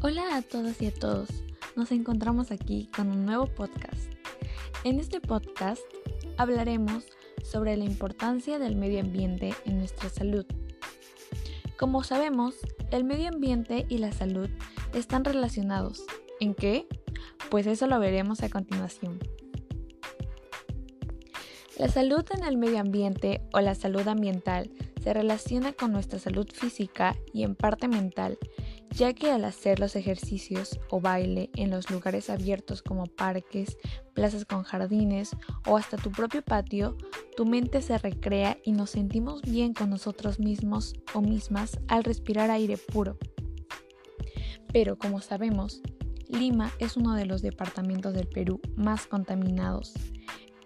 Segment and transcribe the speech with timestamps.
[0.00, 1.28] Hola a todas y a todos.
[1.74, 4.12] Nos encontramos aquí con un nuevo podcast.
[4.84, 5.82] En este podcast
[6.36, 7.02] hablaremos
[7.42, 10.46] sobre la importancia del medio ambiente en nuestra salud.
[11.76, 12.54] Como sabemos,
[12.92, 14.48] el medio ambiente y la salud
[14.94, 16.04] están relacionados.
[16.38, 16.86] ¿En qué?
[17.50, 19.18] Pues eso lo veremos a continuación.
[21.76, 24.70] La salud en el medio ambiente o la salud ambiental
[25.02, 28.38] se relaciona con nuestra salud física y en parte mental
[28.90, 33.76] ya que al hacer los ejercicios o baile en los lugares abiertos como parques,
[34.14, 36.96] plazas con jardines o hasta tu propio patio,
[37.36, 42.50] tu mente se recrea y nos sentimos bien con nosotros mismos o mismas al respirar
[42.50, 43.18] aire puro.
[44.72, 45.80] Pero como sabemos,
[46.28, 49.94] Lima es uno de los departamentos del Perú más contaminados.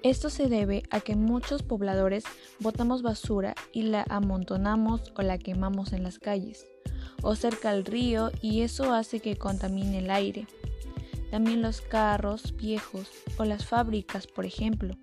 [0.03, 2.25] Esto se debe a que muchos pobladores
[2.59, 6.72] botamos basura y la amontonamos o la quemamos en las calles
[7.23, 10.47] o cerca al río y eso hace que contamine el aire.
[11.31, 14.95] También los carros viejos o las fábricas, por ejemplo.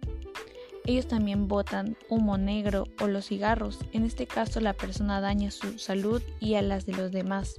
[0.86, 3.80] Ellos también botan humo negro o los cigarros.
[3.94, 7.56] En este caso la persona daña su salud y a las de los demás.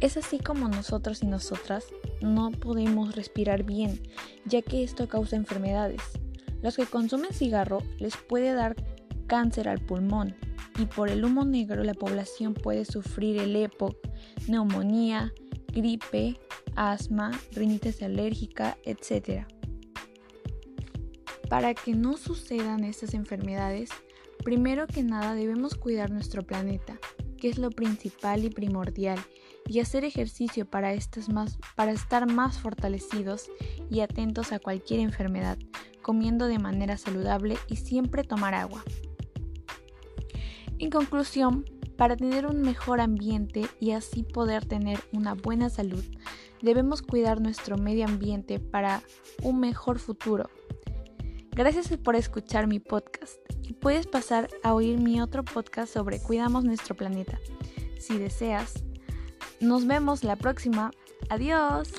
[0.00, 1.84] Es así como nosotros y nosotras
[2.20, 4.02] no podemos respirar bien,
[4.44, 6.02] ya que esto causa enfermedades.
[6.62, 8.76] Los que consumen cigarro les puede dar
[9.26, 10.36] cáncer al pulmón,
[10.78, 13.96] y por el humo negro la población puede sufrir el EPOC,
[14.48, 15.32] neumonía,
[15.72, 16.38] gripe,
[16.74, 19.46] asma, rinitis alérgica, etc.
[21.48, 23.90] Para que no sucedan estas enfermedades,
[24.44, 26.98] primero que nada debemos cuidar nuestro planeta,
[27.38, 29.18] que es lo principal y primordial,
[29.68, 30.94] y hacer ejercicio para,
[31.74, 33.50] para estar más fortalecidos
[33.90, 35.58] y atentos a cualquier enfermedad,
[36.02, 38.84] comiendo de manera saludable y siempre tomar agua.
[40.78, 41.64] En conclusión,
[41.96, 46.04] para tener un mejor ambiente y así poder tener una buena salud,
[46.60, 49.02] debemos cuidar nuestro medio ambiente para
[49.42, 50.50] un mejor futuro.
[51.52, 56.64] Gracias por escuchar mi podcast y puedes pasar a oír mi otro podcast sobre Cuidamos
[56.64, 57.38] nuestro planeta.
[57.98, 58.84] Si deseas,
[59.60, 60.90] nos vemos la próxima.
[61.30, 61.90] Adiós.